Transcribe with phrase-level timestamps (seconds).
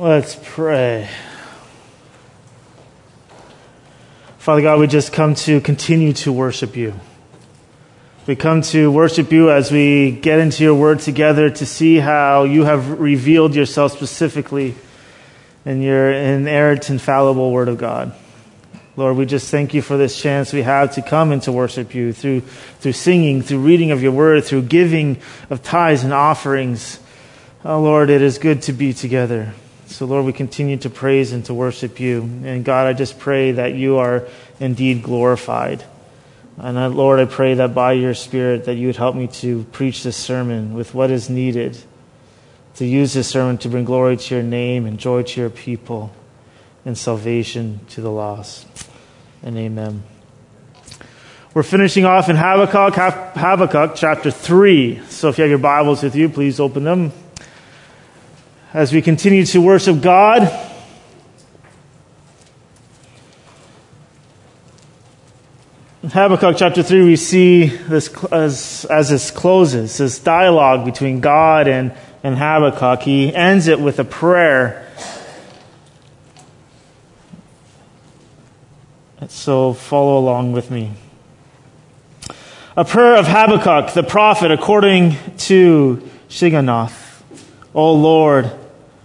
[0.00, 1.10] Let's pray.
[4.38, 6.94] Father God, we just come to continue to worship you.
[8.26, 12.44] We come to worship you as we get into your word together to see how
[12.44, 14.74] you have revealed yourself specifically
[15.66, 18.14] in your inerrant, infallible word of God.
[18.96, 21.94] Lord, we just thank you for this chance we have to come and to worship
[21.94, 26.98] you through, through singing, through reading of your word, through giving of tithes and offerings.
[27.66, 29.52] Oh, Lord, it is good to be together.
[29.90, 32.22] So, Lord, we continue to praise and to worship you.
[32.22, 34.28] And God, I just pray that you are
[34.60, 35.84] indeed glorified.
[36.58, 39.64] And uh, Lord, I pray that by your Spirit that you would help me to
[39.72, 41.76] preach this sermon with what is needed,
[42.76, 46.12] to use this sermon to bring glory to your name and joy to your people
[46.84, 48.68] and salvation to the lost.
[49.42, 50.04] And amen.
[51.52, 52.94] We're finishing off in Habakkuk,
[53.34, 55.02] Habakkuk chapter 3.
[55.08, 57.12] So if you have your Bibles with you, please open them
[58.72, 60.42] as we continue to worship God.
[66.02, 71.68] In Habakkuk chapter 3, we see this as, as this closes, this dialogue between God
[71.68, 73.02] and, and Habakkuk.
[73.02, 74.86] He ends it with a prayer.
[79.28, 80.92] So follow along with me.
[82.76, 87.09] A prayer of Habakkuk, the prophet, according to Shigionoth.
[87.74, 88.50] O Lord,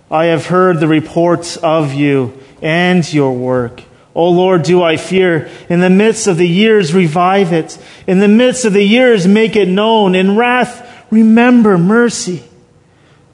[0.10, 3.84] I have heard the reports of you and your work.
[4.16, 5.50] O Lord, do I fear.
[5.70, 7.78] In the midst of the years, revive it.
[8.08, 10.16] In the midst of the years, make it known.
[10.16, 12.44] In wrath, remember mercy.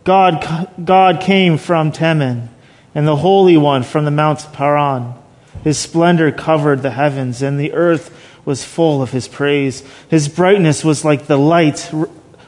[0.04, 2.50] God, God came from Teman,
[2.95, 5.14] and the Holy One from the Mount Paran.
[5.64, 9.84] His splendor covered the heavens, and the earth was full of his praise.
[10.10, 11.92] His brightness was like the light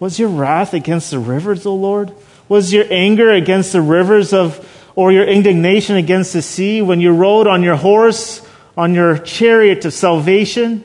[0.00, 2.12] Was your wrath against the rivers, O Lord?
[2.48, 7.12] Was your anger against the rivers of, or your indignation against the sea when you
[7.12, 8.40] rode on your horse,
[8.76, 10.84] on your chariot of salvation?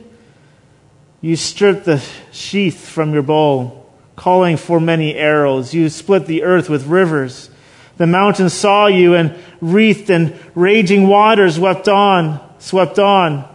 [1.22, 3.86] You stripped the sheath from your bow,
[4.16, 5.74] calling for many arrows.
[5.74, 7.50] You split the earth with rivers.
[7.98, 13.53] The mountains saw you and wreathed and raging waters swept on, swept on.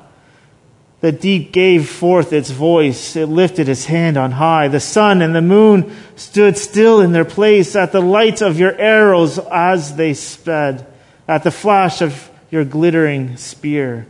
[1.00, 3.14] The deep gave forth its voice.
[3.14, 4.66] It lifted its hand on high.
[4.68, 8.76] The sun and the moon stood still in their place at the light of your
[8.76, 10.86] arrows as they sped,
[11.28, 14.06] at the flash of your glittering spear.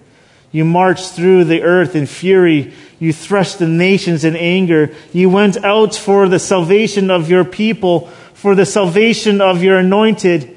[0.51, 2.73] You marched through the earth in fury.
[2.99, 4.95] You threshed the nations in anger.
[5.13, 10.57] You went out for the salvation of your people, for the salvation of your anointed.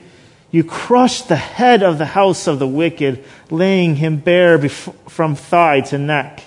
[0.51, 5.35] You crushed the head of the house of the wicked, laying him bare bef- from
[5.35, 6.44] thigh to neck.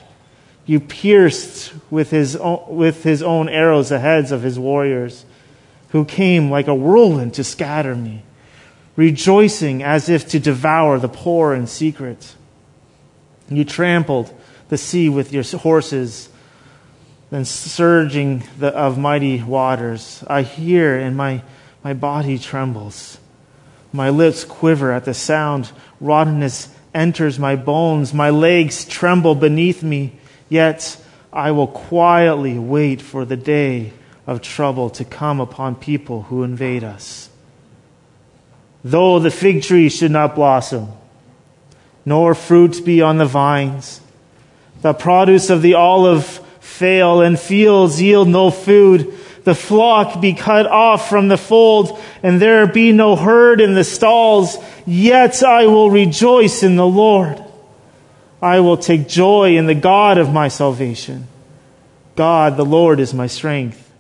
[0.67, 5.25] You pierced with his, own, with his own arrows the heads of his warriors,
[5.91, 8.23] who came like a whirlwind to scatter me,
[8.95, 12.35] rejoicing as if to devour the poor in secret.
[13.49, 14.35] You trampled
[14.69, 16.29] the sea with your horses,
[17.31, 20.23] then surging the, of mighty waters.
[20.27, 21.43] I hear and my,
[21.83, 23.19] my body trembles.
[23.95, 25.71] My lips quiver at the sound.
[26.01, 28.13] Rottenness enters my bones.
[28.13, 30.19] My legs tremble beneath me.
[30.49, 31.01] Yet
[31.33, 33.93] I will quietly wait for the day
[34.27, 37.31] of trouble to come upon people who invade us.
[38.83, 40.89] Though the fig tree should not blossom,
[42.05, 44.01] nor fruit be on the vines,
[44.83, 46.27] the produce of the olive
[46.59, 52.41] fail, and fields yield no food, the flock be cut off from the fold, and
[52.41, 57.43] there be no herd in the stalls, yet I will rejoice in the Lord.
[58.41, 61.29] I will take joy in the God of my salvation.
[62.17, 63.91] God, the Lord, is my strength.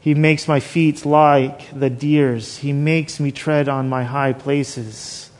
[0.00, 2.58] He makes my feet like the deer's.
[2.58, 5.30] He makes me tread on my high places.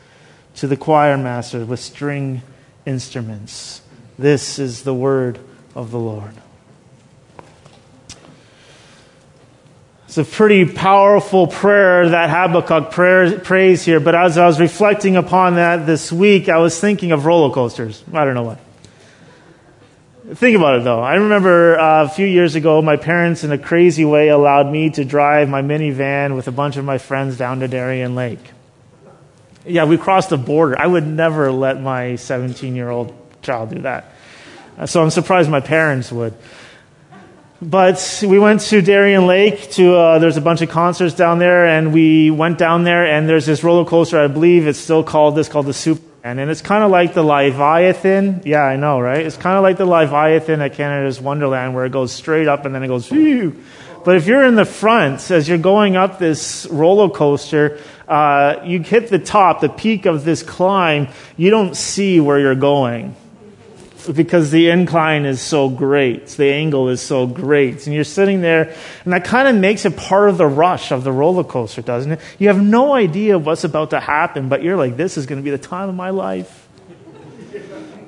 [0.57, 2.43] To the choir master with string
[2.85, 3.81] instruments.
[4.17, 5.39] This is the word
[5.75, 6.35] of the Lord.
[10.15, 13.99] It's a pretty powerful prayer that Habakkuk prayer, prays here.
[13.99, 18.03] But as I was reflecting upon that this week, I was thinking of roller coasters.
[18.13, 18.59] I don't know why.
[20.35, 20.99] Think about it though.
[20.99, 24.91] I remember uh, a few years ago, my parents, in a crazy way, allowed me
[24.91, 28.51] to drive my minivan with a bunch of my friends down to Darien Lake.
[29.65, 30.79] Yeah, we crossed the border.
[30.79, 34.13] I would never let my 17 year old child do that.
[34.85, 36.35] So I'm surprised my parents would.
[37.63, 41.65] But we went to Darien Lake to, uh, there's a bunch of concerts down there,
[41.65, 45.35] and we went down there, and there's this roller coaster, I believe it's still called
[45.35, 46.39] this, called the Superman.
[46.39, 48.41] And it's kind of like the Leviathan.
[48.43, 49.25] Yeah, I know, right?
[49.25, 52.75] It's kind of like the Leviathan at Canada's Wonderland, where it goes straight up and
[52.75, 53.55] then it goes, Phew.
[54.03, 58.81] But if you're in the front, as you're going up this roller coaster, uh, you
[58.81, 61.07] hit the top, the peak of this climb,
[61.37, 63.15] you don't see where you're going
[64.11, 66.27] because the incline is so great.
[66.27, 67.85] The angle is so great.
[67.85, 71.03] And you're sitting there, and that kind of makes it part of the rush of
[71.03, 72.19] the roller coaster, doesn't it?
[72.39, 75.43] You have no idea what's about to happen, but you're like, this is going to
[75.43, 76.67] be the time of my life.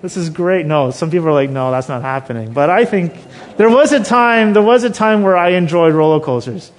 [0.02, 0.66] This is great.
[0.66, 2.54] No, some people are like, no, that's not happening.
[2.54, 3.16] But I think
[3.58, 6.72] there was a time, there was a time where I enjoyed roller coasters.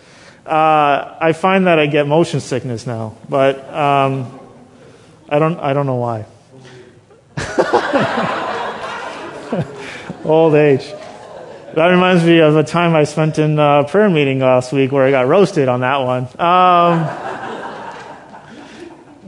[0.45, 4.39] Uh, I find that I get motion sickness now, but um,
[5.29, 6.27] I don't, I don't know why.
[10.27, 10.85] Old age.
[11.75, 15.05] That reminds me of a time I spent in a prayer meeting last week where
[15.05, 16.25] I got roasted on that one.
[16.41, 17.05] Um,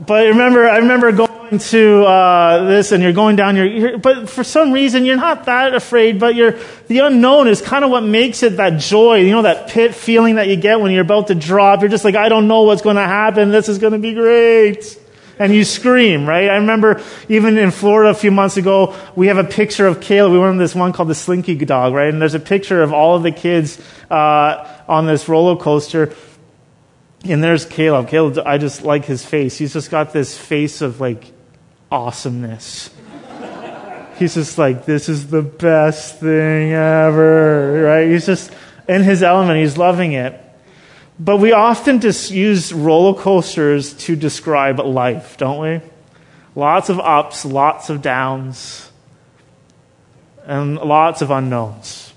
[0.05, 3.97] but remember, I remember going to uh, this, and you're going down your.
[3.97, 6.19] But for some reason, you're not that afraid.
[6.19, 9.21] But you're the unknown is kind of what makes it that joy.
[9.21, 11.79] You know that pit feeling that you get when you're about to drop.
[11.79, 13.51] You're just like, I don't know what's going to happen.
[13.51, 14.98] This is going to be great
[15.39, 16.49] and you scream, right?
[16.49, 20.33] I remember even in Florida a few months ago, we have a picture of Caleb.
[20.33, 22.09] We went on this one called the Slinky Dog, right?
[22.09, 23.81] And there's a picture of all of the kids
[24.11, 26.13] uh, on this roller coaster.
[27.23, 28.09] And there's Caleb.
[28.09, 29.57] Caleb, I just like his face.
[29.57, 31.31] He's just got this face of like
[31.89, 32.89] awesomeness.
[34.17, 38.09] He's just like, this is the best thing ever, right?
[38.09, 38.51] He's just
[38.89, 39.59] in his element.
[39.61, 40.48] He's loving it.
[41.19, 45.81] But we often just use roller coasters to describe life, don't we?
[46.55, 48.89] Lots of ups, lots of downs,
[50.45, 52.13] and lots of unknowns.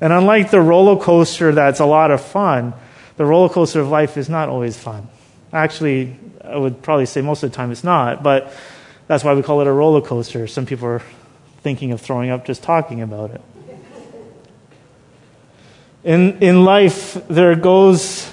[0.00, 2.74] And unlike the roller coaster that's a lot of fun,
[3.16, 5.08] the roller coaster of life is not always fun.
[5.52, 8.52] Actually, I would probably say most of the time it's not, but
[9.06, 10.46] that's why we call it a roller coaster.
[10.46, 11.02] Some people are
[11.62, 13.40] thinking of throwing up just talking about it.
[16.04, 18.28] In, in life, there goes,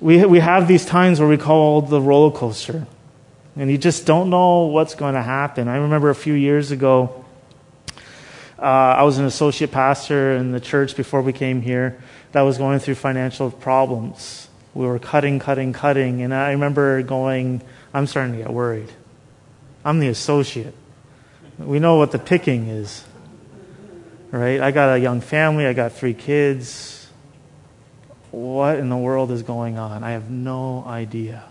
[0.00, 2.86] we, we have these times where we call the roller coaster.
[3.56, 5.68] And you just don't know what's going to happen.
[5.68, 7.24] I remember a few years ago,
[8.58, 12.00] uh, I was an associate pastor in the church before we came here
[12.32, 14.48] that was going through financial problems.
[14.72, 16.22] We were cutting, cutting, cutting.
[16.22, 17.62] And I remember going,
[17.92, 18.90] I'm starting to get worried.
[19.84, 20.74] I'm the associate.
[21.58, 23.04] We know what the picking is,
[24.38, 24.60] right?
[24.60, 26.94] I got a young family, I got three kids
[28.34, 30.02] what in the world is going on?
[30.02, 31.44] I have no idea.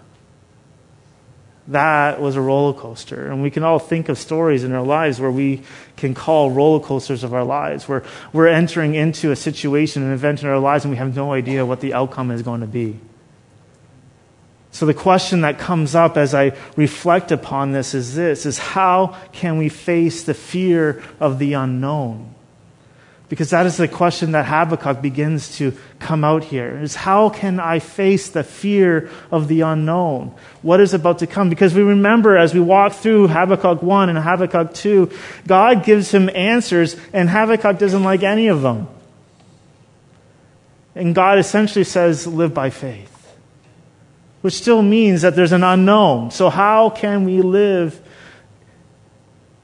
[1.69, 3.31] That was a roller coaster.
[3.31, 5.61] And we can all think of stories in our lives where we
[5.95, 8.03] can call roller coasters of our lives, where
[8.33, 11.65] we're entering into a situation, an event in our lives, and we have no idea
[11.65, 12.99] what the outcome is going to be.
[14.71, 19.15] So the question that comes up as I reflect upon this is this is how
[19.31, 22.33] can we face the fear of the unknown?
[23.33, 27.59] Because that is the question that Habakkuk begins to come out here is how can
[27.59, 30.35] I face the fear of the unknown?
[30.61, 31.49] What is about to come?
[31.49, 35.11] Because we remember as we walk through Habakkuk 1 and Habakkuk 2,
[35.47, 38.87] God gives him answers and Habakkuk doesn't like any of them.
[40.93, 43.35] And God essentially says, live by faith.
[44.41, 46.29] Which still means that there's an unknown.
[46.29, 47.99] So how can we live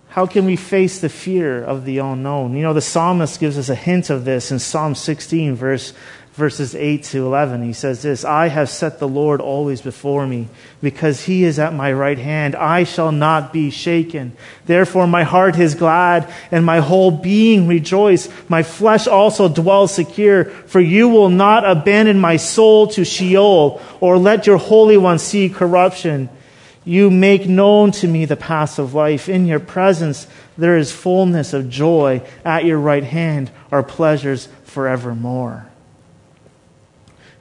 [0.10, 2.56] how can we face the fear of the unknown?
[2.56, 5.94] You know, the psalmist gives us a hint of this in Psalm 16, verse,
[6.34, 7.62] verses 8 to 11.
[7.62, 10.48] He says this I have set the Lord always before me,
[10.82, 12.56] because he is at my right hand.
[12.56, 14.36] I shall not be shaken.
[14.66, 18.30] Therefore, my heart is glad, and my whole being rejoice.
[18.50, 24.18] My flesh also dwells secure, for you will not abandon my soul to Sheol, or
[24.18, 26.30] let your Holy One see corruption.
[26.86, 29.30] You make known to me the paths of life.
[29.30, 32.22] In your presence there is fullness of joy.
[32.44, 35.66] At your right hand are pleasures forevermore.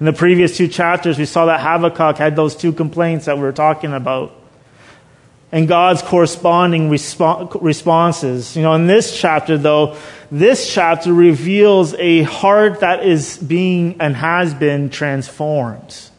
[0.00, 3.42] In the previous two chapters, we saw that Habakkuk had those two complaints that we
[3.42, 4.32] were talking about.
[5.50, 8.54] And God's corresponding resp- responses.
[8.54, 9.96] You know, in this chapter, though,
[10.30, 16.10] this chapter reveals a heart that is being and has been transformed.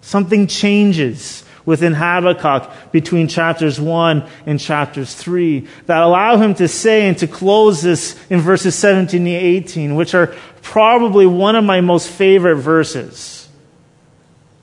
[0.00, 7.08] Something changes within Habakkuk between chapters 1 and chapters 3 that allow him to say
[7.08, 11.80] and to close this in verses 17 to 18, which are probably one of my
[11.82, 13.48] most favorite verses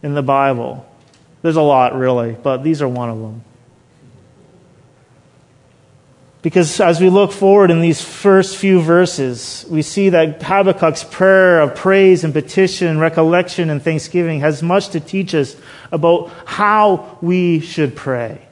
[0.01, 0.89] in the Bible.
[1.41, 3.43] There's a lot, really, but these are one of them.
[6.43, 11.61] Because as we look forward in these first few verses, we see that Habakkuk's prayer
[11.61, 15.55] of praise and petition, recollection and thanksgiving has much to teach us
[15.89, 18.45] about how we should pray.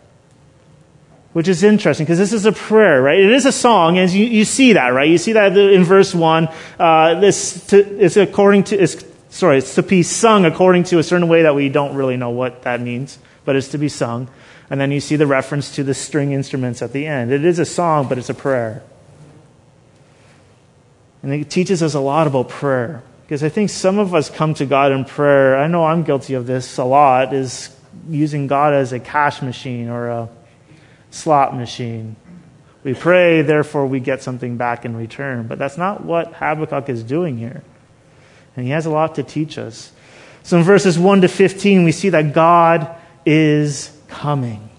[1.34, 3.20] Which is interesting because this is a prayer, right?
[3.20, 5.10] It is a song, and you, you see that, right?
[5.10, 6.48] You see that in verse 1.
[6.80, 11.04] Uh, this to, is according to, it's, sorry, it's to be sung according to a
[11.04, 14.30] certain way that we don't really know what that means, but it's to be sung.
[14.72, 17.30] And then you see the reference to the string instruments at the end.
[17.34, 18.82] It is a song, but it's a prayer.
[21.22, 23.04] And it teaches us a lot about prayer.
[23.24, 25.58] Because I think some of us come to God in prayer.
[25.58, 27.76] I know I'm guilty of this a lot, is
[28.10, 30.30] using God as a cash machine or a
[31.10, 32.16] slot machine.
[32.86, 35.48] We pray, therefore we get something back in return.
[35.48, 37.62] But that's not what Habakkuk is doing here.
[38.56, 39.92] And he has a lot to teach us.
[40.44, 44.70] So in verses 1 to 15, we see that God is coming.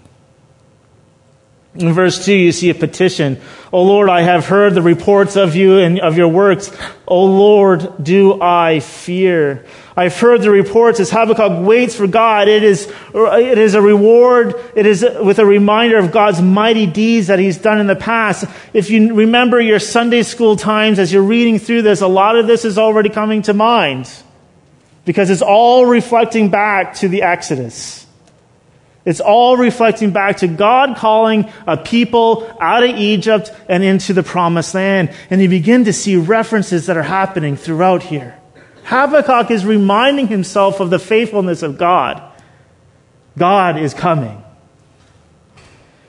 [1.75, 3.41] In verse 2, you see a petition.
[3.73, 6.71] O Lord, I have heard the reports of you and of your works.
[7.07, 9.65] O Lord, do I fear?
[9.97, 12.49] I've heard the reports as Habakkuk waits for God.
[12.49, 14.55] It is, it is a reward.
[14.77, 18.45] It is with a reminder of God's mighty deeds that he's done in the past.
[18.75, 22.47] If you remember your Sunday school times as you're reading through this, a lot of
[22.47, 24.11] this is already coming to mind
[25.07, 28.01] because it's all reflecting back to the Exodus.
[29.04, 34.23] It's all reflecting back to God calling a people out of Egypt and into the
[34.23, 35.12] promised land.
[35.28, 38.38] And you begin to see references that are happening throughout here.
[38.85, 42.23] Habakkuk is reminding himself of the faithfulness of God.
[43.37, 44.42] God is coming.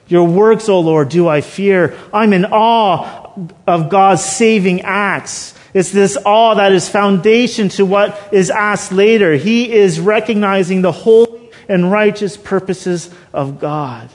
[0.07, 1.97] Your works, O Lord, do I fear.
[2.13, 3.31] I'm in awe
[3.65, 5.55] of God's saving acts.
[5.73, 9.33] It's this awe that is foundation to what is asked later.
[9.33, 11.32] He is recognizing the whole
[11.67, 14.09] and righteous purposes of God.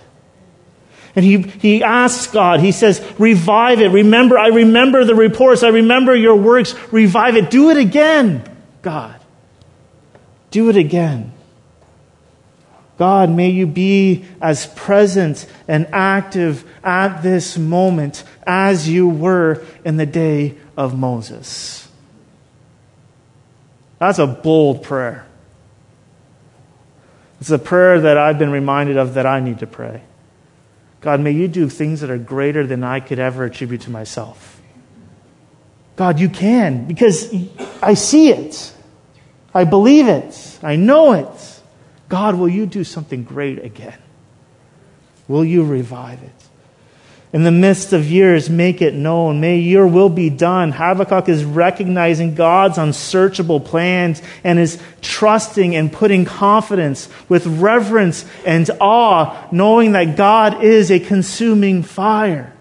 [1.17, 3.89] And he, he asks God, he says, revive it.
[3.89, 5.63] Remember, I remember the reports.
[5.63, 6.75] I remember your works.
[6.93, 7.51] Revive it.
[7.51, 8.45] Do it again,
[8.83, 9.21] God.
[10.51, 11.33] Do it again.
[12.99, 19.97] God, may you be as present and active at this moment as you were in
[19.97, 21.89] the day of Moses.
[23.99, 25.27] That's a bold prayer.
[27.41, 30.03] It's a prayer that I've been reminded of that I need to pray.
[31.01, 34.61] God, may you do things that are greater than I could ever attribute to myself.
[35.95, 37.33] God, you can, because
[37.83, 38.73] I see it.
[39.55, 40.59] I believe it.
[40.63, 41.61] I know it.
[42.09, 43.99] God, will you do something great again?
[45.27, 46.48] Will you revive it?
[47.31, 49.39] In the midst of years, make it known.
[49.41, 50.73] May your will be done.
[50.73, 58.71] Habakkuk is recognizing God's unsearchable plans and is trusting and putting confidence with reverence and
[58.81, 62.55] awe, knowing that God is a consuming fire.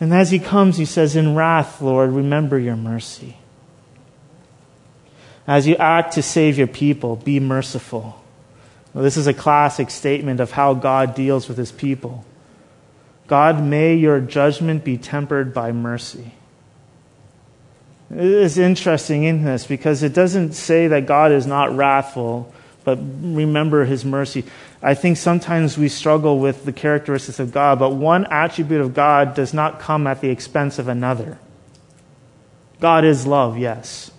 [0.00, 3.36] And as he comes, he says, In wrath, Lord, remember your mercy.
[5.46, 8.17] As you act to save your people, be merciful.
[8.94, 12.24] This is a classic statement of how God deals with his people.
[13.26, 16.32] God, may your judgment be tempered by mercy.
[18.10, 22.52] It is interesting in this because it doesn't say that God is not wrathful,
[22.84, 24.44] but remember his mercy.
[24.82, 29.34] I think sometimes we struggle with the characteristics of God, but one attribute of God
[29.34, 31.38] does not come at the expense of another.
[32.80, 34.10] God is love, yes.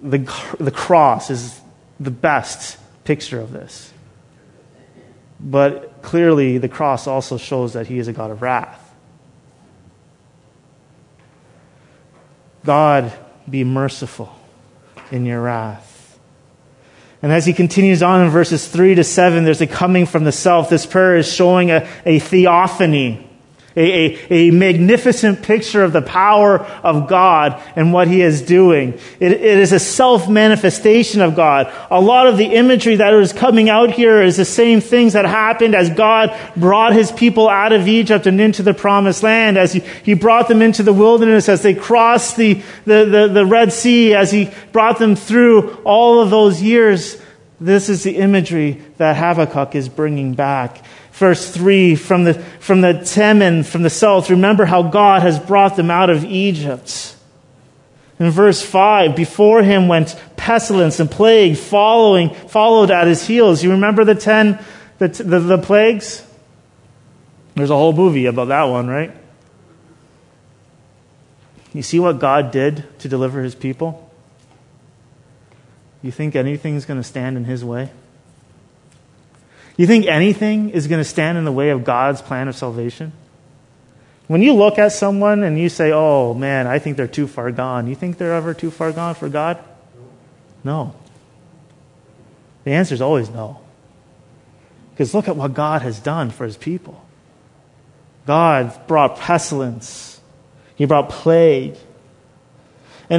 [0.00, 0.18] The,
[0.58, 1.60] the cross is
[2.00, 3.92] the best picture of this.
[5.40, 8.78] But clearly, the cross also shows that he is a God of wrath.
[12.64, 13.12] God,
[13.48, 14.32] be merciful
[15.10, 16.18] in your wrath.
[17.22, 20.32] And as he continues on in verses 3 to 7, there's a coming from the
[20.32, 20.68] self.
[20.68, 23.28] This prayer is showing a, a theophany
[23.76, 28.98] a, a, a, magnificent picture of the power of God and what He is doing.
[29.18, 31.72] It, it is a self manifestation of God.
[31.90, 35.24] A lot of the imagery that is coming out here is the same things that
[35.24, 39.72] happened as God brought His people out of Egypt and into the promised land, as
[39.72, 43.72] He, he brought them into the wilderness, as they crossed the, the, the, the Red
[43.72, 47.20] Sea, as He brought them through all of those years.
[47.60, 50.84] This is the imagery that Habakkuk is bringing back
[51.22, 55.76] verse 3 from the, from the Teman, from the south, remember how God has brought
[55.76, 57.14] them out of Egypt.
[58.18, 63.62] In verse 5, before him went pestilence and plague following, followed at his heels.
[63.62, 64.58] You remember the 10,
[64.98, 66.26] the, the, the plagues?
[67.54, 69.12] There's a whole movie about that one, right?
[71.72, 74.10] You see what God did to deliver his people?
[76.02, 77.92] You think anything's going to stand in his way?
[79.76, 83.12] You think anything is going to stand in the way of God's plan of salvation?
[84.26, 87.50] When you look at someone and you say, oh man, I think they're too far
[87.50, 89.62] gone, you think they're ever too far gone for God?
[90.64, 90.94] No.
[92.64, 93.60] The answer is always no.
[94.90, 97.04] Because look at what God has done for his people.
[98.26, 100.20] God brought pestilence,
[100.76, 101.76] he brought plague,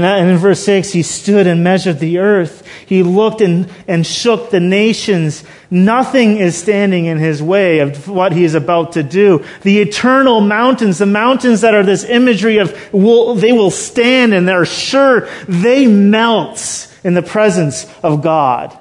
[0.02, 2.66] Uh, and, in verse 6, he stood and measured the earth.
[2.88, 5.44] He looked and, and shook the nations.
[5.70, 9.46] Nothing is standing in his way of what he is about to do.
[9.62, 14.48] The eternal mountains, the mountains that are this imagery of, will, they will stand and
[14.48, 18.76] they're sure they melt in the presence of God.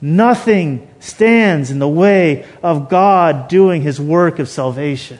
[0.00, 5.18] Nothing stands in the way of God doing his work of salvation.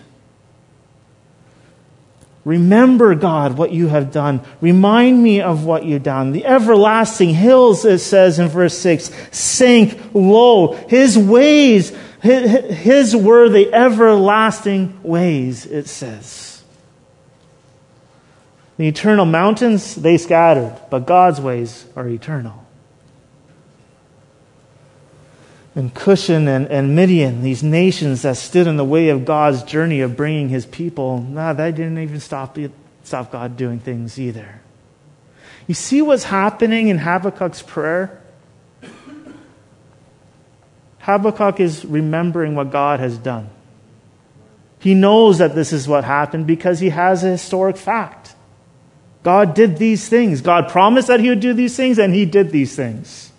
[2.45, 4.43] Remember, God, what you have done.
[4.61, 6.33] Remind me of what you've done.
[6.33, 10.75] The everlasting hills, it says in verse 6, sink low.
[10.89, 16.63] His ways, his, his were the everlasting ways, it says.
[18.77, 22.64] The eternal mountains, they scattered, but God's ways are eternal.
[25.75, 30.01] And Cushan and, and Midian, these nations that stood in the way of God's journey
[30.01, 32.57] of bringing his people, nah, they didn't even stop,
[33.03, 34.61] stop God doing things either.
[35.67, 38.21] You see what's happening in Habakkuk's prayer?
[41.01, 43.51] Habakkuk is remembering what God has done.
[44.79, 48.35] He knows that this is what happened because he has a historic fact.
[49.23, 50.41] God did these things.
[50.41, 53.33] God promised that he would do these things, and he did these things.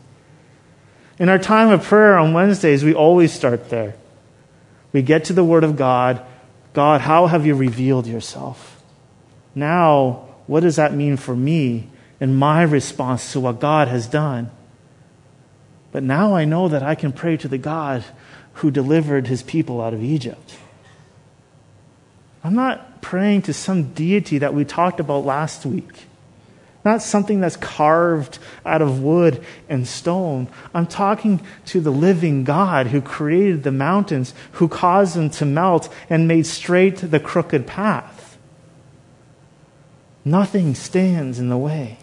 [1.17, 3.95] In our time of prayer on Wednesdays, we always start there.
[4.91, 6.25] We get to the Word of God.
[6.73, 8.81] God, how have you revealed yourself?
[9.53, 14.51] Now, what does that mean for me and my response to what God has done?
[15.91, 18.03] But now I know that I can pray to the God
[18.55, 20.57] who delivered his people out of Egypt.
[22.43, 26.05] I'm not praying to some deity that we talked about last week
[26.85, 30.47] not something that's carved out of wood and stone.
[30.73, 35.91] I'm talking to the living God who created the mountains, who caused them to melt
[36.09, 38.37] and made straight the crooked path.
[40.23, 41.97] Nothing stands in the way.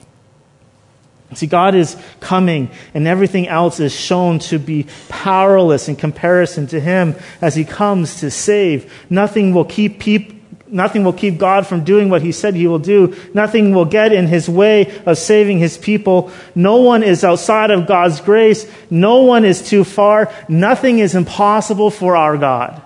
[1.34, 6.80] See, God is coming, and everything else is shown to be powerless in comparison to
[6.80, 8.92] Him as He comes to save.
[9.08, 10.36] Nothing will keep people
[10.72, 13.14] Nothing will keep God from doing what he said he will do.
[13.34, 16.32] Nothing will get in his way of saving his people.
[16.54, 18.66] No one is outside of God's grace.
[18.88, 20.32] No one is too far.
[20.48, 22.80] Nothing is impossible for our God.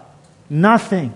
[0.50, 1.14] Nothing.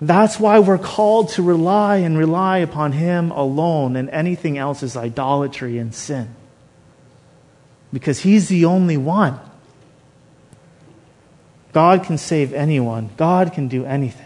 [0.00, 4.96] That's why we're called to rely and rely upon him alone, and anything else is
[4.96, 6.34] idolatry and sin.
[7.92, 9.38] Because he's the only one.
[11.76, 14.25] God can save anyone, God can do anything.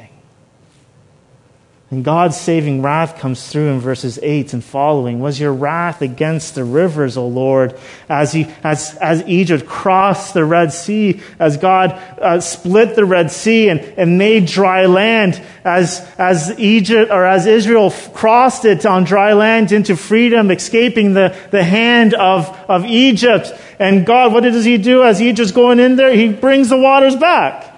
[1.93, 5.19] And God's saving wrath comes through in verses 8 and following.
[5.19, 7.77] Was your wrath against the rivers, O Lord,
[8.09, 13.33] as, he, as, as Egypt crossed the Red Sea, as God uh, split the Red
[13.33, 19.03] Sea and, and made dry land, as, as Egypt, or as Israel crossed it on
[19.03, 23.53] dry land into freedom, escaping the, the hand of, of Egypt.
[23.81, 26.15] And God, what does he do as Egypt's going in there?
[26.15, 27.70] He brings the waters back.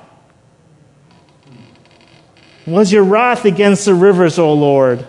[2.66, 5.06] Was your wrath against the rivers, O Lord?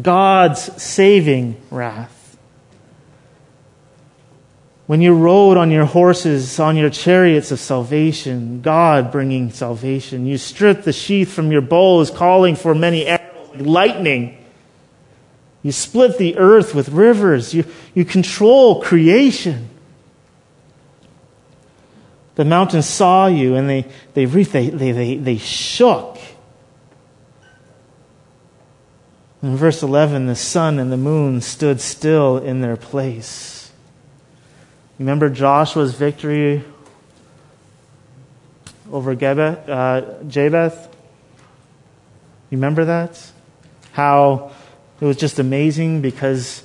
[0.00, 2.10] God's saving wrath.
[4.86, 10.26] When you rode on your horses, on your chariots of salvation, God bringing salvation.
[10.26, 14.44] You stripped the sheath from your bows, calling for many arrows like lightning.
[15.62, 17.54] You split the earth with rivers.
[17.54, 19.70] You, you control creation.
[22.34, 26.18] The mountains saw you and they, they, they, they, they, shook.
[29.42, 33.70] In verse 11, the sun and the moon stood still in their place.
[34.98, 36.64] Remember Joshua's victory
[38.90, 40.88] over Gebeth, uh, Jabesh?
[42.50, 43.30] Remember that?
[43.92, 44.52] How
[45.00, 46.62] it was just amazing because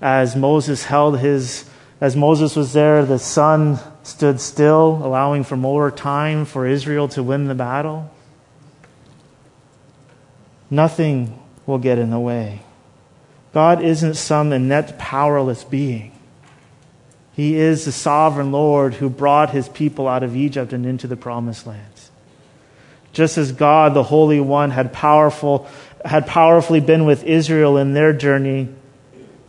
[0.00, 1.68] as Moses held his,
[2.00, 7.22] as Moses was there, the sun stood still, allowing for more time for Israel to
[7.22, 8.10] win the battle.
[10.70, 12.62] Nothing will get in the way.
[13.52, 16.12] God isn't some inept, powerless being.
[17.34, 21.16] He is the sovereign Lord who brought his people out of Egypt and into the
[21.16, 22.10] promised lands.
[23.12, 25.68] Just as God, the Holy One, had powerful
[26.04, 28.68] had powerfully been with Israel in their journey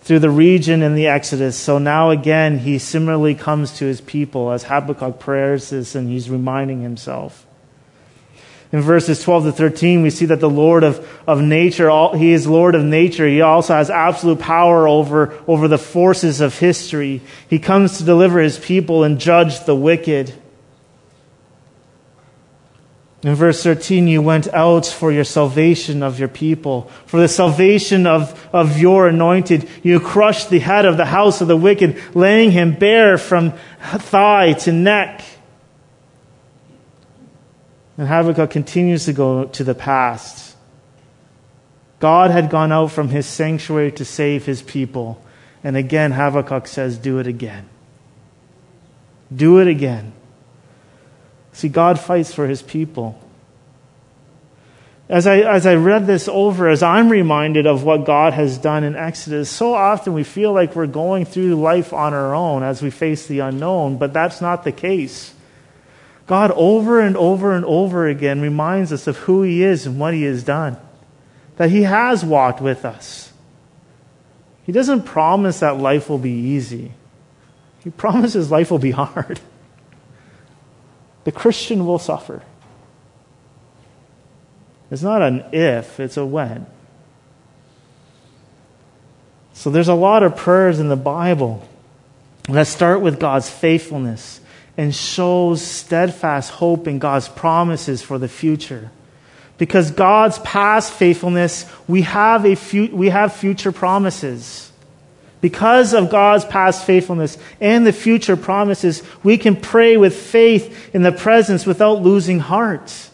[0.04, 1.58] through the region in the Exodus.
[1.58, 6.30] So now again, he similarly comes to his people as Habakkuk prayers this and he's
[6.30, 7.46] reminding himself.
[8.74, 12.48] In verses 12 to 13, we see that the Lord of, of nature, he is
[12.48, 13.28] Lord of nature.
[13.28, 17.22] He also has absolute power over, over the forces of history.
[17.48, 20.34] He comes to deliver his people and judge the wicked.
[23.24, 28.06] In verse 13, you went out for your salvation of your people, for the salvation
[28.06, 29.70] of, of your anointed.
[29.82, 34.54] You crushed the head of the house of the wicked, laying him bare from thigh
[34.54, 35.24] to neck.
[37.98, 40.58] And Habakkuk continues to go to the past.
[42.02, 45.24] God had gone out from his sanctuary to save his people.
[45.64, 47.70] And again, Habakkuk says, Do it again.
[49.34, 50.12] Do it again.
[51.54, 53.20] See, God fights for his people.
[55.08, 58.84] As I, as I read this over, as I'm reminded of what God has done
[58.84, 62.82] in Exodus, so often we feel like we're going through life on our own as
[62.82, 65.34] we face the unknown, but that's not the case.
[66.26, 70.14] God, over and over and over again, reminds us of who He is and what
[70.14, 70.78] He has done,
[71.58, 73.32] that He has walked with us.
[74.66, 76.94] He doesn't promise that life will be easy,
[77.84, 79.42] He promises life will be hard.
[81.24, 82.42] The Christian will suffer.
[84.92, 86.66] It's not an if, it's a when.
[89.54, 91.66] So there's a lot of prayers in the Bible
[92.50, 94.42] that start with God's faithfulness
[94.76, 98.92] and shows steadfast hope in God's promises for the future.
[99.58, 104.73] Because God's past faithfulness, we have, a fu- we have future promises.
[105.44, 111.04] Because of God's past faithfulness and the future promises, we can pray with faith in
[111.04, 113.10] the presence without losing heart.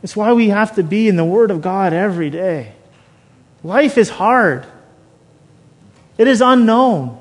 [0.00, 2.72] It's why we have to be in the Word of God every day.
[3.64, 4.64] Life is hard,
[6.16, 7.18] it is unknown.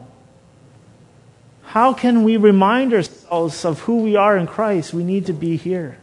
[1.63, 4.93] How can we remind ourselves of who we are in Christ?
[4.93, 5.97] We need to be here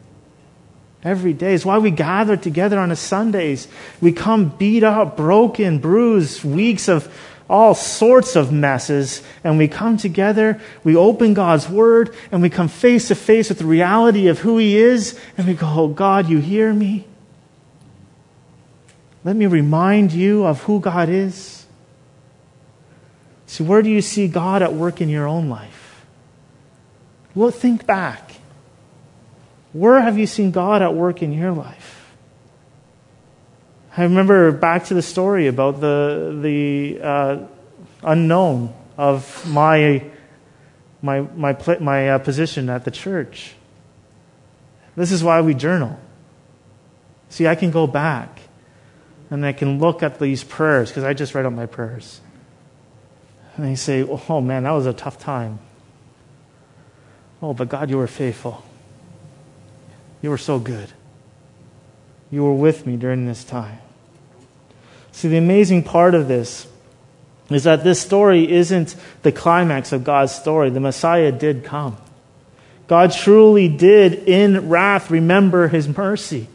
[1.04, 1.54] every day.
[1.54, 3.68] It's why we gather together on a Sundays.
[4.00, 7.12] We come beat up, broken, bruised, weeks of
[7.48, 12.68] all sorts of messes, and we come together, we open God's Word, and we come
[12.68, 16.28] face to face with the reality of who He is, and we go, Oh God,
[16.28, 17.06] you hear me?
[19.24, 21.66] Let me remind you of who God is.
[23.46, 26.04] See, where do you see God at work in your own life?
[27.34, 28.27] Well, think back.
[29.72, 31.94] Where have you seen God at work in your life?
[33.96, 37.46] I remember back to the story about the, the uh,
[38.02, 40.04] unknown of my,
[41.02, 43.54] my, my, my uh, position at the church.
[44.96, 45.98] This is why we journal.
[47.28, 48.40] See, I can go back
[49.31, 52.20] and I can look at these prayers because I just write out my prayers.
[53.57, 55.59] And they say, Oh man, that was a tough time.
[57.42, 58.64] Oh, but God, you were faithful.
[60.22, 60.88] You were so good.
[62.31, 63.78] You were with me during this time.
[65.12, 66.66] See, the amazing part of this
[67.50, 70.70] is that this story isn't the climax of God's story.
[70.70, 71.96] The Messiah did come.
[72.87, 76.48] God truly did, in wrath, remember his mercy.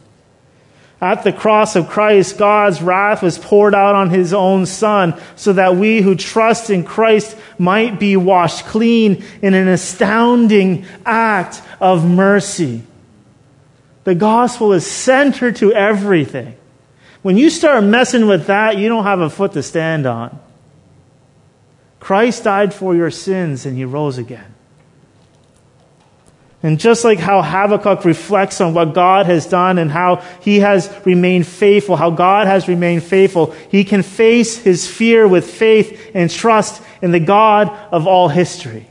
[1.00, 5.52] At the cross of Christ, God's wrath was poured out on his own Son so
[5.52, 12.08] that we who trust in Christ might be washed clean in an astounding act of
[12.08, 12.82] mercy.
[14.04, 16.56] The gospel is center to everything.
[17.22, 20.38] When you start messing with that, you don't have a foot to stand on.
[22.00, 24.54] Christ died for your sins and he rose again.
[26.62, 30.90] And just like how Habakkuk reflects on what God has done and how he has
[31.04, 36.30] remained faithful, how God has remained faithful, he can face his fear with faith and
[36.30, 38.86] trust in the God of all history.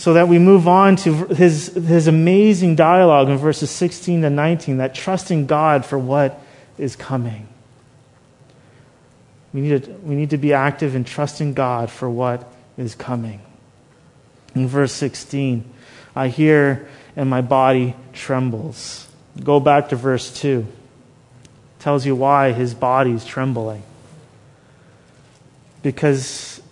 [0.00, 4.78] So that we move on to his, his amazing dialogue in verses 16 to 19
[4.78, 6.40] that trusting God for what
[6.78, 7.46] is coming.
[9.52, 13.42] We need, to, we need to be active in trusting God for what is coming.
[14.54, 15.70] In verse 16,
[16.16, 19.06] I hear and my body trembles.
[19.44, 20.60] Go back to verse 2.
[20.60, 20.66] It
[21.78, 23.82] tells you why his body is trembling.
[25.82, 26.62] Because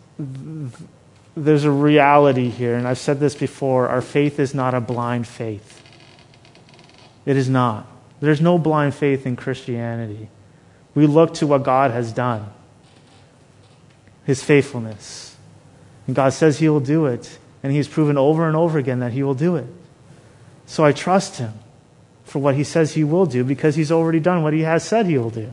[1.45, 5.27] there's a reality here, and I've said this before our faith is not a blind
[5.27, 5.83] faith.
[7.25, 7.87] It is not.
[8.21, 10.29] There's no blind faith in Christianity.
[10.95, 12.51] We look to what God has done,
[14.25, 15.37] His faithfulness.
[16.07, 19.13] And God says He will do it, and He's proven over and over again that
[19.13, 19.67] He will do it.
[20.67, 21.55] So I trust Him
[22.29, 25.07] for what he says he will do because he's already done what he has said
[25.07, 25.51] he will do.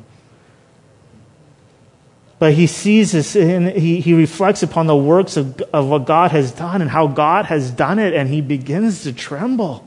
[2.46, 6.30] But he sees this and he, he reflects upon the works of, of what God
[6.30, 9.84] has done and how God has done it, and he begins to tremble.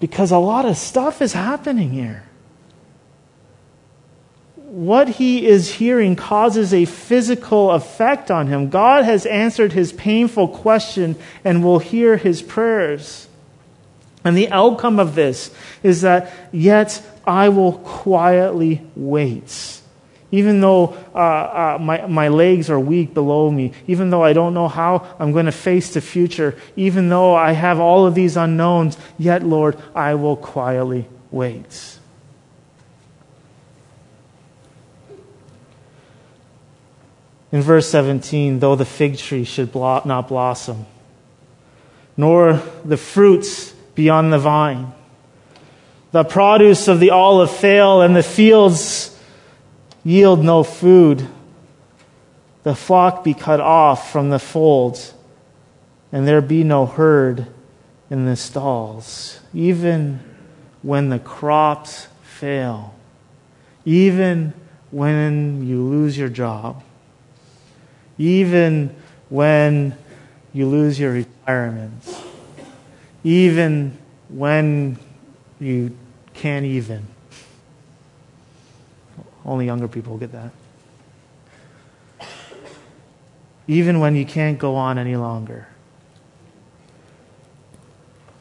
[0.00, 2.24] Because a lot of stuff is happening here.
[4.56, 8.70] What he is hearing causes a physical effect on him.
[8.70, 13.28] God has answered his painful question and will hear his prayers.
[14.24, 15.50] And the outcome of this
[15.82, 19.82] is that, yet I will quietly wait.
[20.32, 24.54] Even though uh, uh, my, my legs are weak below me, even though I don't
[24.54, 28.36] know how I'm going to face the future, even though I have all of these
[28.36, 31.98] unknowns, yet, Lord, I will quietly wait.
[37.52, 40.86] In verse 17, though the fig tree should blo- not blossom,
[42.16, 44.92] nor the fruits be on the vine,
[46.10, 49.15] the produce of the olive fail, and the fields
[50.06, 51.26] yield no food.
[52.62, 55.12] The flock be cut off from the folds,
[56.12, 57.48] and there be no herd
[58.08, 59.40] in the stalls.
[59.52, 60.20] Even
[60.82, 62.94] when the crops fail,
[63.84, 64.52] even
[64.92, 66.84] when you lose your job,
[68.16, 68.94] even
[69.28, 69.92] when
[70.52, 71.92] you lose your retirement,
[73.24, 74.98] even when
[75.58, 75.96] you
[76.32, 77.08] can't even.
[79.46, 80.50] Only younger people get that.
[83.68, 85.68] Even when you can't go on any longer.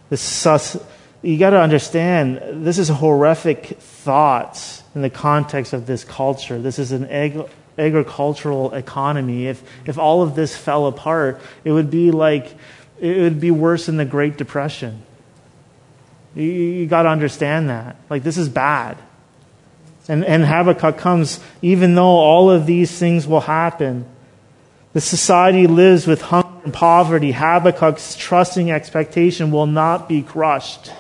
[0.09, 0.77] This sus,
[1.21, 6.59] you got to understand, this is horrific thoughts in the context of this culture.
[6.59, 9.47] This is an ag- agricultural economy.
[9.47, 12.55] If, if all of this fell apart, it would be like,
[12.99, 15.03] it would be worse than the Great Depression.
[16.35, 17.95] You, you got to understand that.
[18.09, 18.97] Like, this is bad.
[20.07, 24.05] And, and Habakkuk comes, even though all of these things will happen.
[24.93, 27.31] The society lives with hunger and poverty.
[27.31, 30.91] Habakkuk's trusting expectation will not be crushed.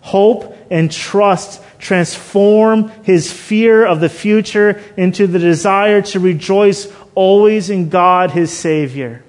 [0.00, 7.70] Hope and trust transform his fear of the future into the desire to rejoice always
[7.70, 9.22] in God, his Savior.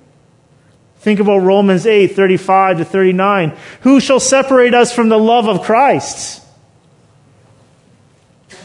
[1.00, 3.56] Think about Romans 8, 35 to 39.
[3.82, 6.42] Who shall separate us from the love of Christ?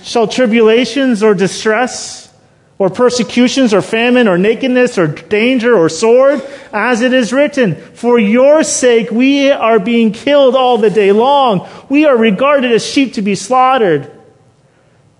[0.03, 2.33] Shall tribulations or distress,
[2.79, 8.19] or persecutions, or famine, or nakedness, or danger, or sword, as it is written, For
[8.19, 11.69] your sake we are being killed all the day long.
[11.91, 14.11] We are regarded as sheep to be slaughtered.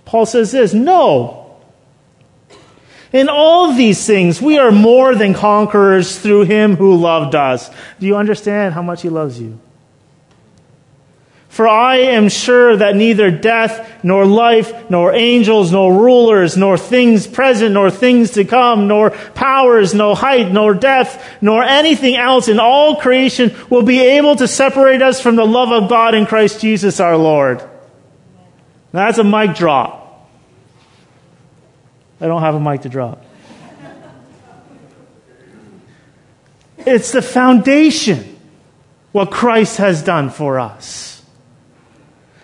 [0.07, 1.37] Paul says this No.
[3.13, 7.69] In all these things, we are more than conquerors through him who loved us.
[7.99, 9.59] Do you understand how much he loves you?
[11.61, 17.27] For I am sure that neither death, nor life, nor angels, nor rulers, nor things
[17.27, 22.59] present, nor things to come, nor powers, nor height, nor depth, nor anything else in
[22.59, 26.63] all creation will be able to separate us from the love of God in Christ
[26.63, 27.59] Jesus our Lord.
[28.95, 30.31] Now that's a mic drop.
[32.23, 33.23] I don't have a mic to drop.
[36.79, 38.39] It's the foundation,
[39.13, 41.20] what Christ has done for us.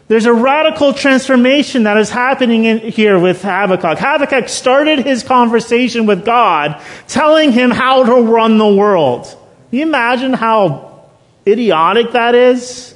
[0.08, 3.98] There's a radical transformation that is happening in here with Habakkuk.
[3.98, 9.24] Habakkuk started his conversation with God telling him how to run the world.
[9.70, 11.08] Can you imagine how
[11.44, 12.94] idiotic that is?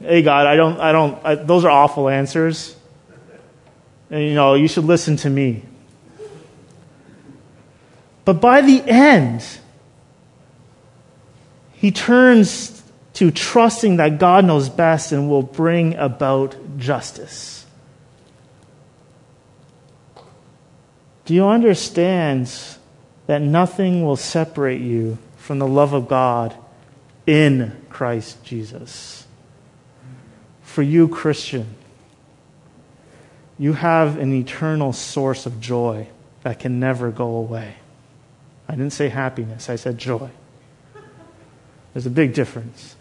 [0.00, 2.76] Hey God, I don't, I don't, I, those are awful answers.
[4.10, 5.62] And you know, you should listen to me.
[8.26, 9.46] But by the end,
[11.72, 12.83] he turns
[13.14, 17.64] to trusting that God knows best and will bring about justice.
[21.24, 22.52] Do you understand
[23.26, 26.54] that nothing will separate you from the love of God
[27.26, 29.26] in Christ Jesus?
[30.62, 31.76] For you, Christian,
[33.58, 36.08] you have an eternal source of joy
[36.42, 37.76] that can never go away.
[38.68, 40.30] I didn't say happiness, I said joy.
[41.92, 42.93] There's a big difference.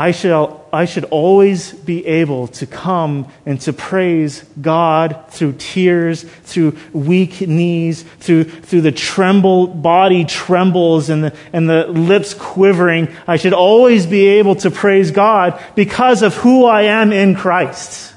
[0.00, 6.22] I shall, I should always be able to come and to praise God through tears,
[6.22, 13.14] through weak knees, through, through the tremble, body trembles and the, and the lips quivering.
[13.26, 18.14] I should always be able to praise God because of who I am in Christ.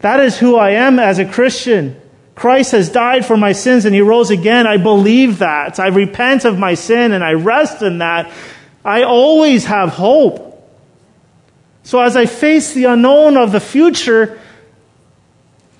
[0.00, 1.98] That is who I am as a Christian.
[2.34, 4.66] Christ has died for my sins and he rose again.
[4.66, 5.78] I believe that.
[5.78, 8.32] I repent of my sin and I rest in that.
[8.84, 10.48] I always have hope.
[11.84, 14.40] So as I face the unknown of the future,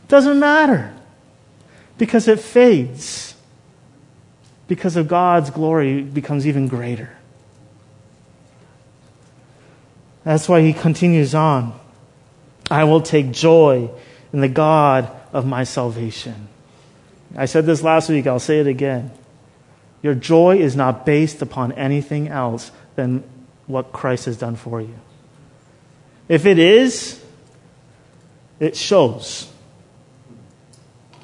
[0.08, 0.92] doesn't matter
[1.96, 3.34] because it fades.
[4.68, 7.10] Because of God's glory becomes even greater.
[10.24, 11.78] That's why he continues on.
[12.70, 13.90] I will take joy
[14.32, 16.48] in the God of my salvation.
[17.36, 19.10] I said this last week, I'll say it again.
[20.02, 23.24] Your joy is not based upon anything else than
[23.66, 24.94] what Christ has done for you.
[26.28, 27.22] If it is,
[28.60, 29.50] it shows.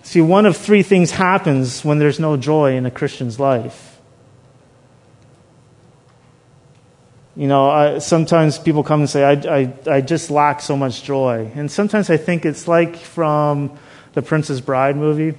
[0.02, 3.98] See, one of three things happens when there's no joy in a Christian's life.
[7.36, 11.04] You know, I, sometimes people come and say, I, I, I just lack so much
[11.04, 11.52] joy.
[11.54, 13.78] And sometimes I think it's like from
[14.18, 15.38] the Princess Bride movie,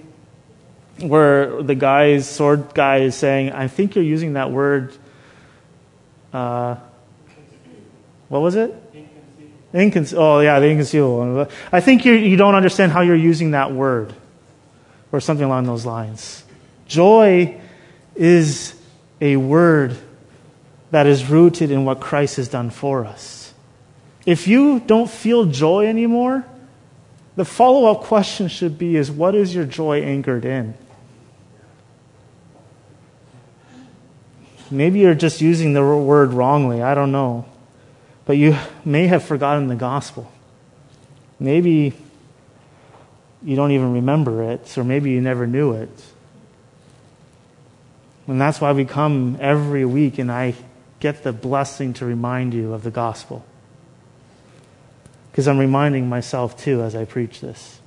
[0.99, 4.95] where the guy's sword guy, is saying, I think you're using that word.
[6.31, 6.77] Uh,
[8.29, 8.73] what was it?
[9.73, 11.49] Inconce- oh, yeah, the inconceivable.
[11.73, 14.13] I think you you don't understand how you're using that word
[15.11, 16.45] or something along those lines.
[16.87, 17.59] Joy
[18.15, 18.73] is
[19.19, 19.97] a word
[20.91, 23.53] that is rooted in what Christ has done for us.
[24.25, 26.45] If you don't feel joy anymore,
[27.39, 30.73] the follow up question should be is what is your joy anchored in?
[34.69, 36.81] Maybe you're just using the word wrongly.
[36.81, 37.45] I don't know.
[38.25, 40.29] But you may have forgotten the gospel.
[41.39, 41.93] Maybe
[43.41, 46.03] you don't even remember it, or maybe you never knew it.
[48.27, 50.55] And that's why we come every week and I
[50.99, 53.45] get the blessing to remind you of the gospel.
[55.31, 57.79] Because I'm reminding myself too as I preach this.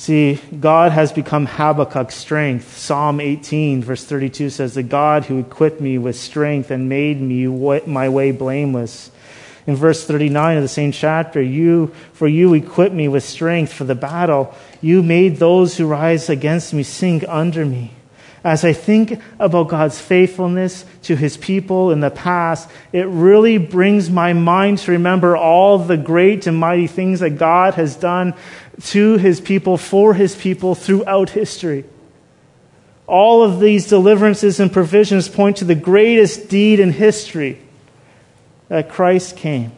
[0.00, 2.78] See, God has become Habakkuk's strength.
[2.78, 7.46] Psalm 18, verse 32 says, The God who equipped me with strength and made me
[7.46, 9.10] my way blameless.
[9.66, 13.84] In verse 39 of the same chapter, you, for you equipped me with strength for
[13.84, 14.54] the battle.
[14.80, 17.92] You made those who rise against me sink under me.
[18.42, 24.08] As I think about God's faithfulness to his people in the past, it really brings
[24.08, 28.34] my mind to remember all the great and mighty things that God has done
[28.84, 31.84] to his people, for his people throughout history.
[33.06, 37.60] All of these deliverances and provisions point to the greatest deed in history
[38.68, 39.72] that Christ came.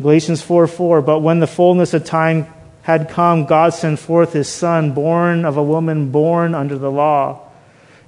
[0.00, 2.46] Galatians 4 4, but when the fullness of time
[2.82, 7.48] had come, God sent forth his Son, born of a woman born under the law.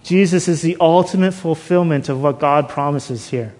[0.02, 3.54] Jesus is the ultimate fulfillment of what God promises here.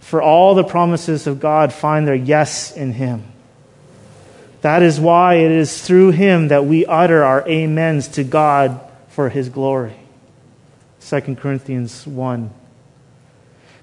[0.00, 3.24] For all the promises of God find their yes in him.
[4.62, 9.28] That is why it is through him that we utter our amens to God for
[9.28, 9.96] his glory.
[11.00, 12.50] 2 Corinthians 1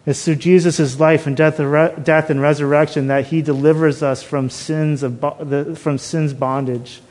[0.10, 1.58] it's through Jesus' life and death,
[2.04, 7.02] death and resurrection that he delivers us from, sins from sin's bondage.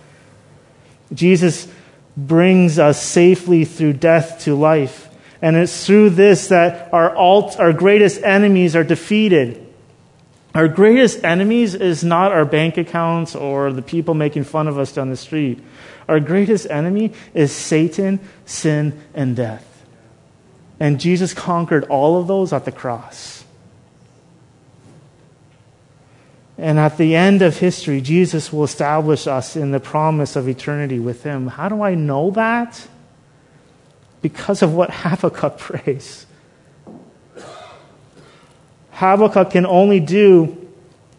[1.12, 1.68] Jesus
[2.16, 5.08] brings us safely through death to life.
[5.40, 9.64] And it's through this that our, alt, our greatest enemies are defeated.
[10.52, 14.90] Our greatest enemies is not our bank accounts or the people making fun of us
[14.90, 15.62] down the street.
[16.08, 19.67] Our greatest enemy is Satan, sin, and death.
[20.80, 23.44] And Jesus conquered all of those at the cross.
[26.56, 30.98] And at the end of history, Jesus will establish us in the promise of eternity
[30.98, 31.46] with Him.
[31.46, 32.86] How do I know that?
[34.22, 36.26] Because of what Habakkuk prays.
[38.90, 40.68] Habakkuk can only do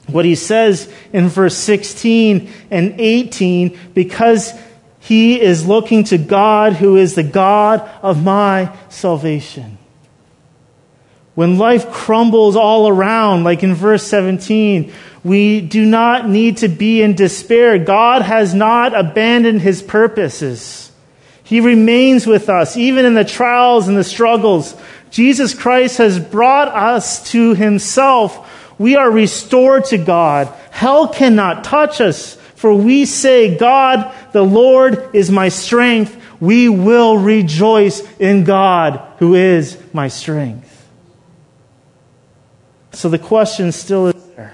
[0.07, 4.53] what he says in verse 16 and 18 because
[4.99, 9.77] he is looking to God who is the God of my salvation.
[11.35, 14.91] When life crumbles all around, like in verse 17,
[15.23, 17.77] we do not need to be in despair.
[17.77, 20.91] God has not abandoned his purposes.
[21.43, 24.75] He remains with us, even in the trials and the struggles.
[25.11, 28.77] Jesus Christ has brought us to himself.
[28.77, 30.47] We are restored to God.
[30.71, 32.38] Hell cannot touch us.
[32.59, 36.21] For we say, God, the Lord is my strength.
[36.41, 40.85] We will rejoice in God, who is my strength.
[42.91, 44.53] So the question still is there.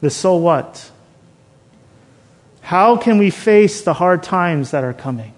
[0.00, 0.90] The so what?
[2.60, 5.32] How can we face the hard times that are coming?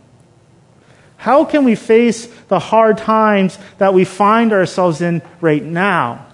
[1.18, 6.24] How can we face the hard times that we find ourselves in right now?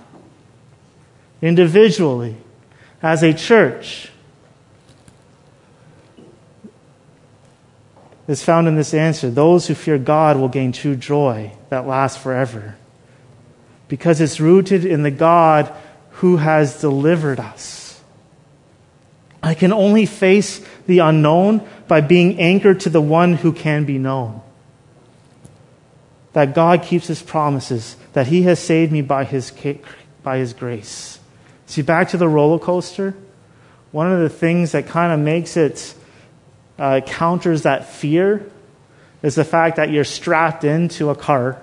[1.43, 2.37] Individually,
[3.03, 4.13] as a church,
[8.27, 9.31] is found in this answer.
[9.31, 12.77] Those who fear God will gain true joy that lasts forever.
[13.89, 15.73] Because it's rooted in the God
[16.11, 18.01] who has delivered us.
[19.43, 23.99] I can only face the unknown by being anchored to the one who can be
[23.99, 24.41] known.
[26.33, 29.53] That God keeps his promises, that he has saved me by his,
[30.23, 31.19] by his grace.
[31.67, 33.15] See, back to the roller coaster,
[33.93, 35.95] one of the things that kind of makes it
[36.79, 38.51] uh, counters that fear
[39.23, 41.61] is the fact that you're strapped into a car,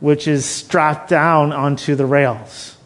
[0.00, 2.76] which is strapped down onto the rails.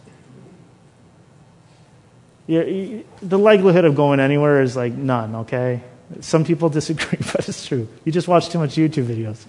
[2.47, 5.83] You're, the likelihood of going anywhere is like none, okay?
[6.21, 7.89] Some people disagree, but it's true.
[8.05, 9.45] You just watch too much YouTube videos.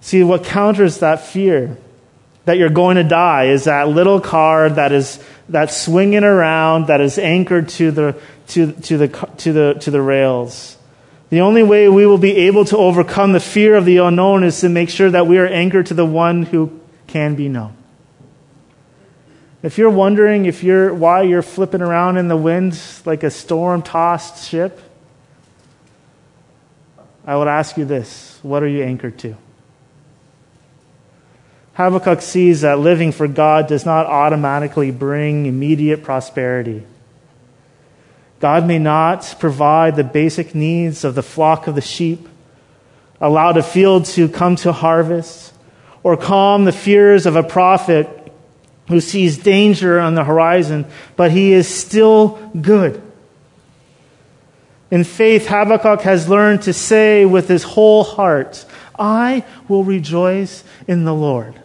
[0.00, 1.78] See, what counters that fear
[2.44, 5.18] that you're going to die is that little car that is
[5.48, 10.00] that's swinging around, that is anchored to the, to, to, the, to, the, to the
[10.00, 10.76] rails.
[11.30, 14.60] The only way we will be able to overcome the fear of the unknown is
[14.60, 17.76] to make sure that we are anchored to the one who can be known.
[19.62, 23.82] If you're wondering if you're, why you're flipping around in the wind like a storm
[23.82, 24.78] tossed ship,
[27.26, 29.36] I would ask you this what are you anchored to?
[31.74, 36.84] Habakkuk sees that living for God does not automatically bring immediate prosperity.
[38.38, 42.28] God may not provide the basic needs of the flock of the sheep,
[43.20, 45.52] allow the field to come to harvest,
[46.04, 48.08] or calm the fears of a prophet
[48.88, 53.02] who sees danger on the horizon, but he is still good.
[54.92, 58.64] In faith, Habakkuk has learned to say with his whole heart,
[58.96, 61.60] I will rejoice in the Lord.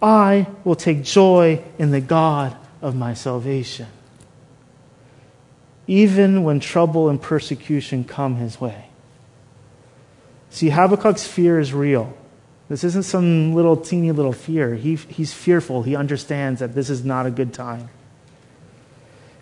[0.00, 3.86] I will take joy in the God of my salvation.
[5.86, 8.88] Even when trouble and persecution come his way.
[10.50, 12.14] See, Habakkuk's fear is real.
[12.68, 14.74] This isn't some little teeny little fear.
[14.74, 15.82] He, he's fearful.
[15.82, 17.88] He understands that this is not a good time.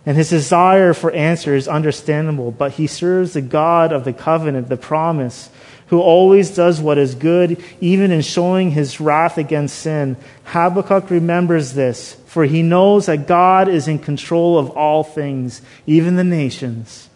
[0.05, 4.69] And his desire for answer is understandable, but he serves the God of the covenant,
[4.69, 5.49] the promise,
[5.87, 10.17] who always does what is good, even in showing his wrath against sin.
[10.45, 16.15] Habakkuk remembers this, for he knows that God is in control of all things, even
[16.15, 17.09] the nations.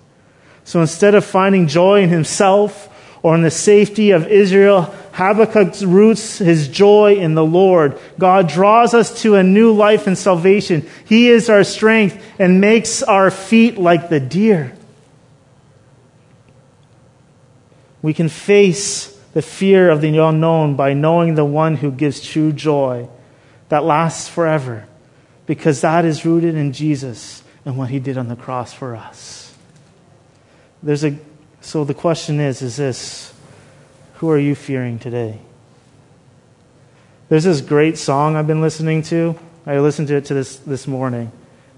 [0.64, 2.88] So instead of finding joy in himself
[3.24, 8.00] or in the safety of Israel, Habakkuk roots his joy in the Lord.
[8.18, 10.88] God draws us to a new life and salvation.
[11.06, 14.74] He is our strength and makes our feet like the deer.
[18.02, 22.52] We can face the fear of the unknown by knowing the one who gives true
[22.52, 23.08] joy
[23.70, 24.86] that lasts forever,
[25.46, 29.54] because that is rooted in Jesus and what he did on the cross for us.
[30.84, 31.18] There's a,
[31.62, 33.34] so the question is, is this,
[34.16, 35.40] who are you fearing today?
[37.30, 39.40] There's this great song I've been listening to.
[39.66, 41.32] I listened to it to this, this morning.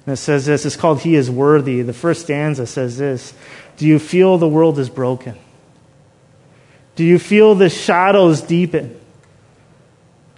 [0.05, 0.65] And it says this.
[0.65, 1.81] It's called He is Worthy.
[1.81, 3.33] The first stanza says this
[3.77, 5.37] Do you feel the world is broken?
[6.95, 8.99] Do you feel the shadows deepen?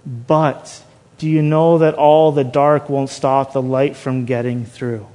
[0.06, 0.82] But
[1.18, 5.06] do you know that all the dark won't stop the light from getting through?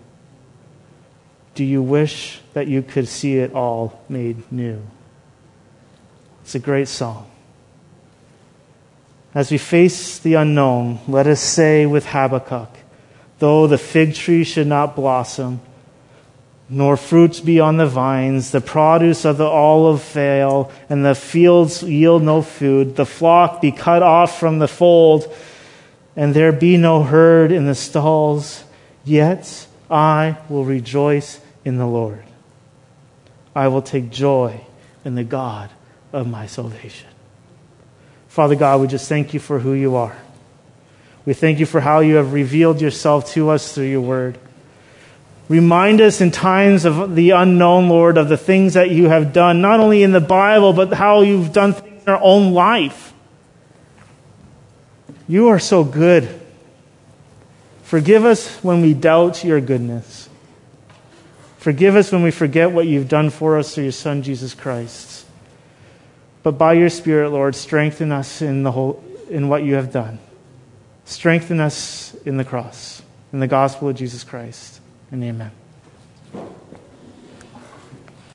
[1.55, 4.81] Do you wish that you could see it all made new?
[6.43, 7.29] It's a great song.
[9.33, 12.69] As we face the unknown, let us say with Habakkuk,
[13.39, 15.61] though the fig tree should not blossom,
[16.73, 21.83] nor fruits be on the vines, the produce of the olive fail, and the fields
[21.83, 25.29] yield no food, the flock be cut off from the fold,
[26.15, 28.63] and there be no herd in the stalls,
[29.03, 32.23] yet I will rejoice in the Lord.
[33.53, 34.61] I will take joy
[35.03, 35.69] in the God
[36.13, 37.09] of my salvation.
[38.29, 40.15] Father God, we just thank you for who you are.
[41.25, 44.37] We thank you for how you have revealed yourself to us through your word.
[45.51, 49.59] Remind us in times of the unknown, Lord, of the things that you have done,
[49.59, 53.13] not only in the Bible, but how you've done things in our own life.
[55.27, 56.29] You are so good.
[57.83, 60.29] Forgive us when we doubt your goodness.
[61.57, 65.25] Forgive us when we forget what you've done for us through your Son, Jesus Christ.
[66.43, 70.19] But by your Spirit, Lord, strengthen us in, the whole, in what you have done.
[71.03, 73.01] Strengthen us in the cross,
[73.33, 74.80] in the gospel of Jesus Christ
[75.11, 75.60] and amen.